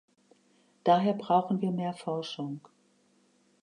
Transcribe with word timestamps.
Daher 0.83 1.13
brauchen 1.13 1.61
wir 1.61 1.69
mehr 1.69 1.93
Forschung. 1.93 2.67